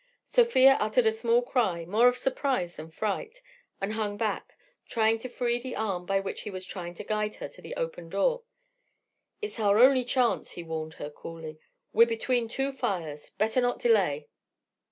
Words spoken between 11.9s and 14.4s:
"We're between two fires. Better not delay!"